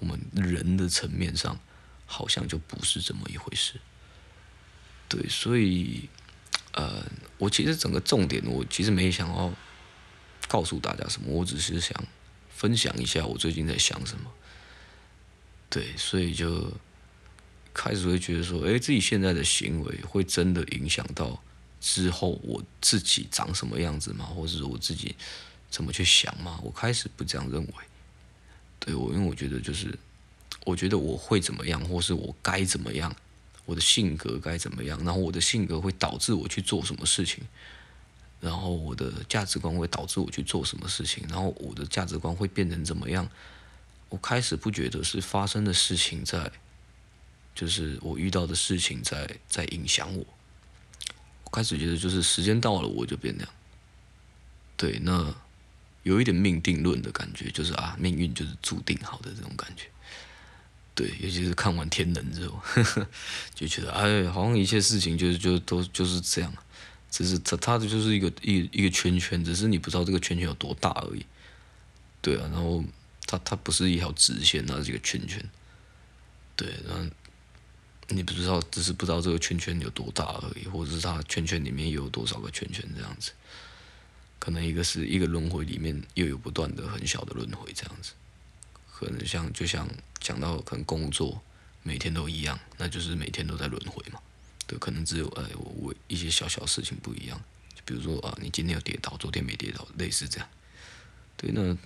[0.00, 1.58] 我们人的层面上。
[2.10, 3.74] 好像就不是这么一回事，
[5.10, 6.08] 对，所以，
[6.72, 7.04] 呃，
[7.36, 9.52] 我其实整个重点，我其实没想要
[10.48, 12.02] 告诉大家什么，我只是想
[12.48, 14.32] 分享一下我最近在想什么，
[15.70, 16.72] 对，所以就
[17.72, 21.42] 开始会觉得说，哎，自己现在的行为会真的影响到
[21.80, 24.24] 之后我自己长什么样子吗？
[24.24, 25.14] 或者是我自己
[25.70, 26.60] 怎么去想吗？
[26.62, 27.72] 我开始不这样认为，
[28.78, 29.98] 对，我因为我觉得就是。
[30.64, 33.14] 我觉得我会怎么样，或是我该怎么样，
[33.64, 37.42] 我的性格该怎么样，然后我的性格会导致我去做什么事情，
[38.38, 43.26] 然后我的价值观会导致我去做什么事情，然后我的价值观会变成怎么样？
[44.08, 46.50] 我开始不觉得是发生的事情在，
[47.54, 50.24] 就是我遇到的事情在在影响我。
[51.44, 53.52] 我开始觉得就是时间到了我就变那样。
[54.76, 55.34] 对，那
[56.02, 59.86] 有一点命定论的感觉，就是啊，命运就是注定好的这种感觉。
[60.94, 63.06] 对，尤其是看完《天能》之后，呵呵，
[63.54, 66.52] 就觉得哎，好像一切事情就是就都就是这样，
[67.10, 71.24] 只是它它的就是一个一一个圈圈，只是你不知道这个圈圈有多大而已。
[72.20, 72.82] 对啊，然后
[73.28, 75.38] 它它不是一条直线，那是一个圈圈。
[76.56, 77.08] 对，然后
[78.08, 83.32] 你不知道，只是不知道这个圈圈有多大而已，或者是它圈圈里面又有多少个圈圈这样子。
[84.38, 88.12] 可能一个是一个轮回里面又有不断的很小的轮回这样子。
[88.90, 89.86] 可能像就像
[90.20, 91.40] 讲到可能工作
[91.82, 94.18] 每天都一样，那就是每天都在轮回嘛。
[94.66, 97.40] 对，可能只有哎我我一些小小事情不一样，
[97.74, 100.48] 就比如说啊，你今天有跌倒，昨天没跌倒，类似这样。
[101.36, 101.76] 对，那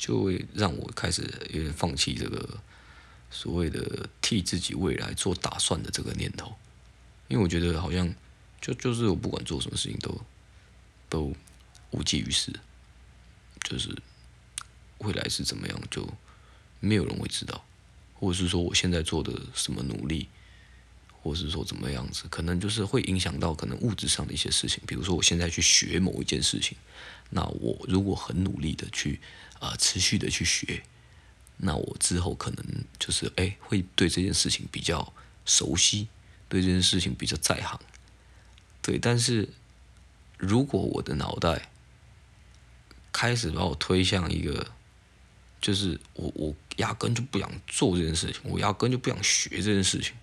[0.00, 2.58] 就会让我开始有点放弃这个
[3.30, 6.56] 所谓的替自己未来做打算的这个念头，
[7.28, 8.12] 因为我觉得好像
[8.60, 10.20] 就就是我不管做什么事情都
[11.08, 11.34] 都
[11.90, 12.50] 无济于事，
[13.62, 13.94] 就是。
[15.02, 16.06] 未来是怎么样，就
[16.78, 17.64] 没有人会知道，
[18.12, 20.28] 或者是说我现在做的什么努力，
[21.22, 24.82] 或是说怎么样子，可能就是会影响到可能物质上的一些事情。
[24.86, 26.76] 比如说我现在去学某一件事情，
[27.30, 29.20] 那我如果很努力的去
[29.58, 30.82] 啊、持续的去学，
[31.58, 32.64] 那我之后可能
[32.98, 35.12] 就是哎会对这件事情比较
[35.44, 36.08] 熟悉，
[36.48, 37.78] 对这件事情比较在行。
[38.82, 39.48] 对，但是
[40.38, 41.70] 如果我的脑袋
[43.12, 44.66] 开始把我推向一个。
[45.62, 50.14] 就是我，我压根就不想做这件事情，我压根就不想学这件事情。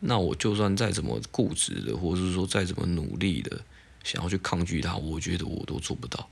[0.00, 3.60] 那我就算再怎么固执的，或者是说再怎么努力的
[4.02, 6.28] 想要去抗拒它，我觉得我都做不到。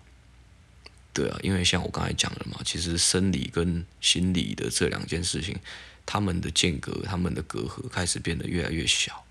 [1.12, 5.58] 对啊，因为像我刚才讲的嘛，其实生理跟心理的这两件事情，
[6.06, 9.24] 他们的间隔、他们的隔阂开始变得越来越小。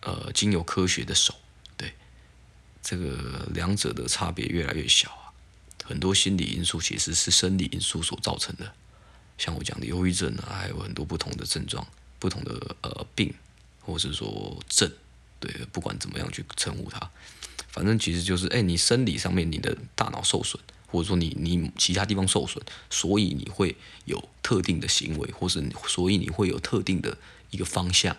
[0.00, 1.34] 呃，经由科学的手，
[1.76, 1.92] 对，
[2.82, 5.28] 这个两者的差别越来越小啊。
[5.84, 8.72] 很多心理因素其实是生理因素所造成的，
[9.36, 11.86] 像我讲的忧郁症啊，还有很多不同的症状、
[12.18, 13.32] 不同的呃病，
[13.80, 14.90] 或者是说症，
[15.38, 17.10] 对，不管怎么样去称呼它，
[17.68, 27.16] 反正其实就是，哎，你生理上面你的大脑受损，或者说你你其他地方受损，所以你会有特定的行为，或是所以你会有特定的
[27.50, 28.16] 一个方向，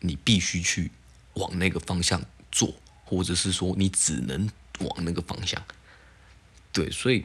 [0.00, 0.90] 你必须去
[1.34, 2.22] 往那个方向
[2.52, 4.48] 做，或者是说你只能
[4.80, 5.62] 往那个方向。
[6.72, 7.24] 对，所以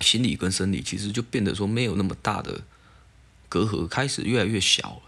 [0.00, 2.62] 心理跟生理其实就变得说没有那么大的
[3.56, 5.02] 隔阂，开始越来越小了。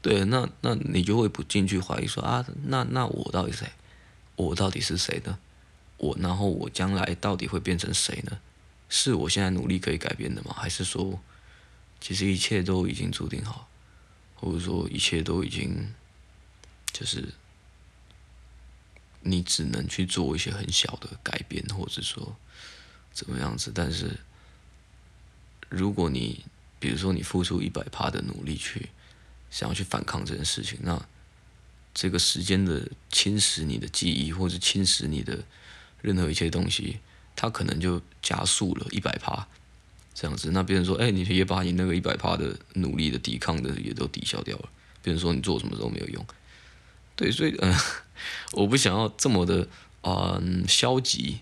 [0.00, 3.66] 对，那那你就会不进去怀疑说啊，那那我到底谁？
[4.36, 5.38] 我到底是谁呢？
[5.98, 8.38] 我然后我将来到底会变成谁呢？
[8.88, 10.54] 是我现在努力可以改变的吗？
[10.56, 11.20] 还是说，
[12.00, 13.68] 其实一切都已经注定好，
[14.34, 15.92] 或者说一切都已经
[16.90, 17.34] 就是
[19.20, 22.36] 你只能去做一些很小的改变，或者说。
[23.12, 23.70] 怎么样子？
[23.72, 24.18] 但是，
[25.68, 26.44] 如果你
[26.84, 28.90] 比如说你付出一百趴的努力去
[29.50, 31.02] 想要去反抗这件事情，那
[31.94, 35.42] 这个时间的侵蚀你的记忆，或者侵蚀你的
[36.02, 36.98] 任何一切东西，
[37.34, 39.48] 它可能就加速了一百趴
[40.14, 40.50] 这样子。
[40.50, 44.68] 那别人说，哎，你也把你那个一百趴的努力的抵抗的也都抵消掉了。
[45.02, 46.26] 别人说你做什么都没有用。
[47.16, 47.74] 对，所以嗯、
[48.52, 49.66] 我不想要这么的
[50.02, 51.38] 嗯、消极。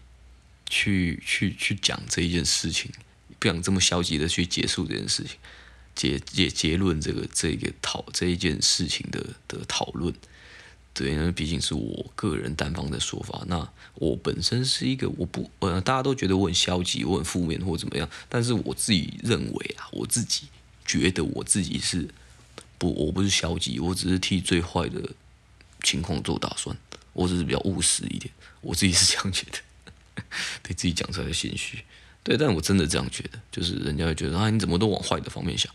[0.71, 2.91] 去去去讲这一件事情，
[3.43, 5.37] 不想这么消极的去结束这件事情，
[5.97, 10.15] 结结结论这个这个讨这一件事情的的讨论，
[10.95, 13.43] 对，因为毕竟是我个人单方的说法。
[13.49, 20.47] 那我本身是一个我不呃，大家都觉得我很消极，我很负面或怎么样，但是我自己认为啊，我自己
[20.87, 22.09] 觉得我自己是
[22.79, 25.11] 不，我不是消极，我只是替最坏的
[25.83, 26.77] 情况做打算，
[27.13, 29.59] 我只是比较务实一点，我自己是这样觉得。
[30.63, 31.83] 对自己讲出来的心虚，
[32.25, 35.73] 对，但我真的这样觉得，就是人家会觉得啊，你怎么都往坏的方面想？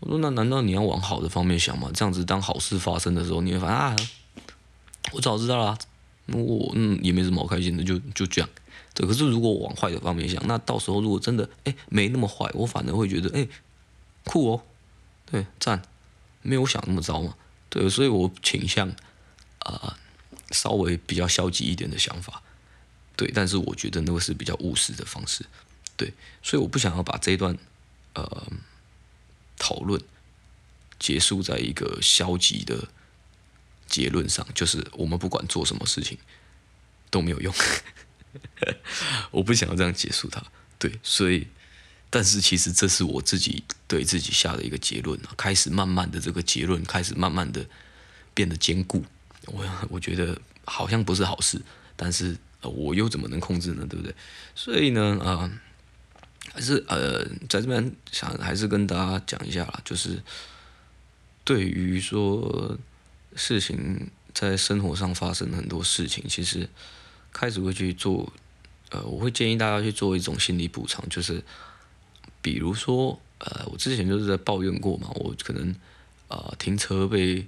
[0.00, 1.90] 我说那难道你要往好的方面想吗？
[1.92, 3.96] 这样子当好事发生的时候，你会发啊，
[5.12, 5.76] 我早知道啦，
[6.26, 8.48] 我嗯也没什么好开心的，就就这样。
[8.94, 13.48] 对，可是如果我往坏的方面想，那到时候如果真的哎、没那么坏，我反而会觉得哎、
[14.24, 14.62] 酷哦，
[15.30, 15.82] 对，赞，
[16.42, 17.34] 没有我想那么糟嘛。
[17.68, 18.88] 对，所以我倾向
[19.58, 19.98] 啊、
[20.52, 22.42] 稍微比较消极一点的想法。
[23.16, 25.44] 对，但是我觉得那个是比较务实的方式，
[25.98, 27.58] 对，所以我不想要把这段
[28.14, 28.46] 呃
[29.58, 30.00] 讨论
[30.98, 32.88] 结束在一个消极的
[33.86, 36.16] 结论上，就是我们不管做什么事情
[37.10, 37.52] 都没有用。
[39.32, 40.42] 我不想要这样结束它，
[40.78, 41.48] 对，所以，
[42.10, 47.66] 但是其实这是我自己对自己下的一个结论啊，开始慢慢的这个结论开始慢慢的
[48.34, 49.04] 变得坚固，
[49.46, 51.60] 我 我觉得好像不是好事，
[51.96, 53.86] 但是我又怎么能控制呢？
[53.88, 54.14] 对不对？
[54.54, 55.50] 所以呢，啊、
[56.52, 60.22] 还是呃，在这边想还是跟大家讲一下啦，就是
[61.44, 62.76] 对于说
[63.36, 66.68] 事情在生活上发生很多事情，其实。
[67.30, 68.32] 开始会去做，
[68.88, 71.44] 呃，我会建议大家去做一种心理补偿，就是，
[72.40, 75.76] 比如说，呃，我之前就是在抱怨过嘛，我可能，
[76.28, 77.46] 呃，停车被，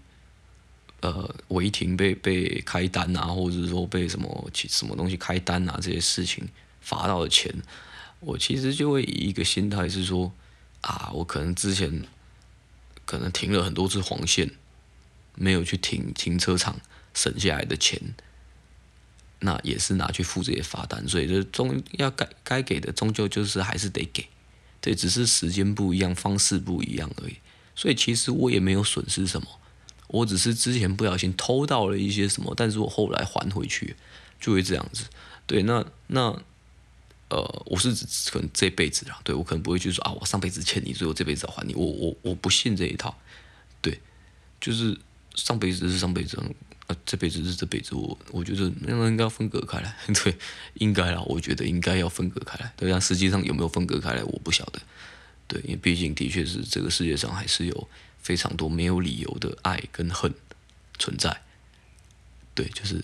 [1.01, 6.47] 呃，违停被被开单啊，或者说被什么什么东西开单啊，这些事情
[6.83, 7.53] 罚到的钱，
[8.21, 10.33] 我其实就会以一个心态是说，
[10.83, 12.05] 啊，我可能之前
[13.05, 14.51] 可能停了很多次黄线，
[15.35, 16.81] 没有去停停车场
[17.13, 18.01] 省下来的钱。
[19.43, 24.29] 那也是拿去付这些罚单，所以这终要该该给的终究就是还是得给，
[24.83, 27.39] 对，只是时间不一样，方式不一样而已。
[27.75, 29.49] 所以其实我也没有损失什么，
[30.09, 33.97] 我只是之前不小心偷到了一些什么，但是我后来还回去，
[34.39, 35.07] 就会这样子。
[35.47, 36.39] 对，那那
[37.31, 43.17] 呃，我是指可能这辈子啦，对，我可能不会去说啊，我上辈子欠你，所以我这辈子要还你，我我我不信这一套，
[43.81, 44.01] 对，
[44.61, 44.99] 就是
[45.35, 46.39] 上辈子是上辈子。
[47.07, 50.37] 这辈子是这辈子，我我觉得那应该要分隔开来， 对，
[50.75, 54.81] 应该啦，我觉得应该要分隔开来，对，但实际上有没有分隔开来，我不晓得，
[55.47, 60.35] 对，因为毕竟的确是这个世界上还是有非常多没有理由的爱跟恨
[60.99, 61.43] 存在，
[62.57, 63.01] 对，就是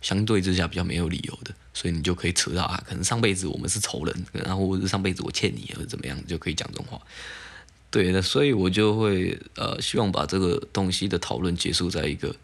[0.00, 7.00] 相对之下比较没有理由的，所以你就可以扯到啊，可能上辈子我们是仇人，然后或者上辈子我欠你或者怎么样，就可以讲这种话，
[7.90, 12.36] 对，那所以我就会呃希望把这个东西的讨论结束在一个。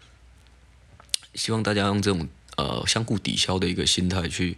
[1.34, 2.26] 希望大家用这种
[2.56, 4.56] 呃相互抵消的一个心态去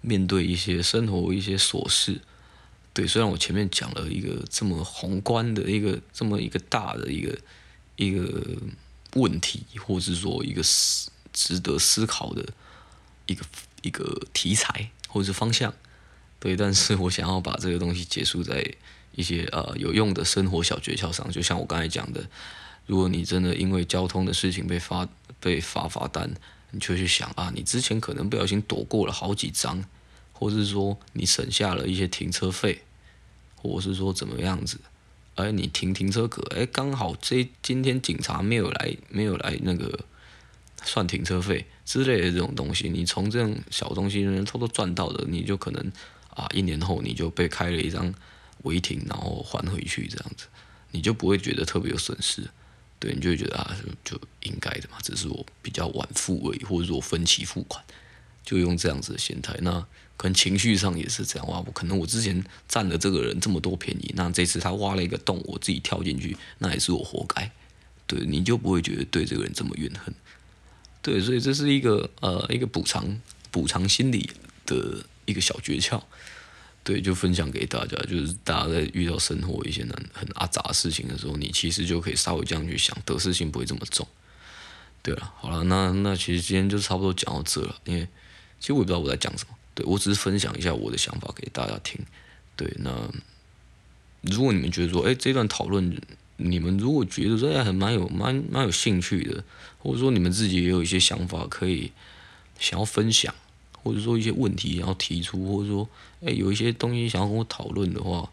[0.00, 2.20] 面对一些生活一些琐事。
[2.92, 7.38] 对，虽然我前面讲了一个这么宏观的一个这么一个大的一个
[7.94, 8.42] 一个
[9.12, 12.44] 问题，或是说一个思值得思考的
[13.26, 13.44] 一个
[13.86, 15.72] 一个题材或者是方向，
[16.40, 18.66] 对，但是我想要把这个东西结束在
[19.14, 22.28] 一些呃有用的生活小诀窍上，就像我刚才讲的。
[22.88, 25.08] 如果你真的因为交通的事情被罚
[25.40, 26.30] 被罚罚单，
[26.70, 29.84] 你就去想啊，你之前可能不小心躲过了好几张，
[30.32, 32.82] 或是说你省下了一些停车费，
[33.56, 34.78] 或是说怎么样子，
[35.34, 40.04] 哎，你停停车格，哎，刚好这今天警察没有来，没有来那个
[40.86, 45.92] 算停车费之类的这种东西，你从这种小东西能偷偷赚到的，你就可能
[46.30, 48.14] 啊，一年后你就被开了一张
[48.62, 50.46] 违停，然后还回去这样子，
[50.92, 52.48] 你就不会觉得特别有损失。
[52.98, 57.84] 对，你就会觉得啊，就应该的嘛，只是我比较晚付而已，或者说分期付款，
[58.42, 59.54] 就用这样子的心态。
[59.60, 59.84] 那
[60.16, 67.50] 可能情绪上也是这样哇，我可能我之前占了这个人这么多便宜，那这次他挖了一个洞，我自己跳进去，那也是我活该。
[68.06, 70.14] 对，你就不会觉得对这个人这么怨恨。
[71.06, 73.20] 对，所以这是一个呃一个补偿
[73.52, 74.28] 补偿心理
[74.66, 76.02] 的一个小诀窍。
[76.82, 84.04] 对，就分享给大家，就是大家在遇到生活一些难很阿杂的事情的时候，你其实就可以稍微这样去想，得失心不会这么重。
[85.00, 88.08] 对了，好了，那那其实今天就差不多讲到这了，因为
[88.58, 92.04] 其实我也不知道我在讲什么，对，我只是分享一下我的想法给大家听。
[92.56, 93.08] 对，那
[94.22, 95.96] 如果你们觉得说，哎，这段讨论
[96.36, 99.44] 你们如果觉得说哎很蛮有蛮蛮有兴趣的，
[99.78, 101.92] 或者说你们自己也有一些想法可以
[102.58, 103.34] 想要分享。
[103.82, 105.88] 或者说一些问题想要提出，或者说，
[106.20, 108.28] 哎，有一些东西想要跟我讨论的话，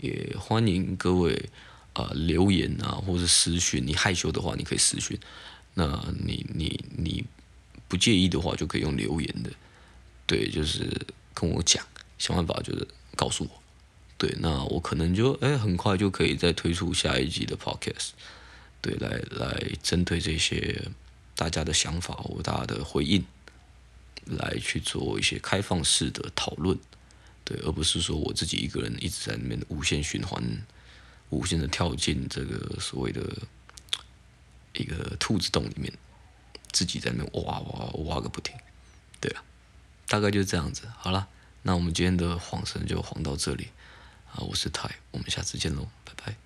[0.00, 1.48] 也欢迎各位
[1.92, 3.80] 啊、留言啊，或者私讯。
[3.86, 5.16] 你害羞的话，你可以私讯；
[5.74, 7.24] 那你你你
[7.86, 9.50] 不介意的话，就可以用留言的。
[10.26, 10.90] 对，就是
[11.32, 11.86] 跟我讲，
[12.18, 13.50] 想办法就是告诉我。
[14.18, 18.10] 对，那我可能就哎很快就可以再推出下一集的 podcast。
[18.80, 20.88] 对，来来针对这些
[21.34, 23.24] 大家的想法或大家的回应。
[24.28, 26.76] 来去做一些开放式的讨论，
[27.44, 30.42] 对，而不是说我自己一个人一直在那边无限循环、
[31.30, 33.22] 无限的跳进这个所谓的
[34.72, 35.92] 一个兔子洞里面，
[36.72, 38.52] 自己在那边挖挖挖个不停，
[39.20, 39.44] 对啊，
[40.08, 40.88] 大概就这样子。
[40.98, 41.28] 好了，
[41.62, 43.68] 那我们今天的晃神就晃到这里
[44.36, 46.45] 啊，我是泰，我们下次见喽，拜拜。